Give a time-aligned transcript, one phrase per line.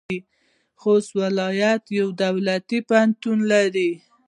[0.81, 3.91] خوست ولایت یو دولتي پوهنتون لري.